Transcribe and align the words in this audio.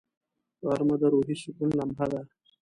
غرمه 0.67 0.95
د 1.01 1.03
روحي 1.13 1.35
سکون 1.41 1.69
لمحه 1.77 2.05
ده 2.11 2.21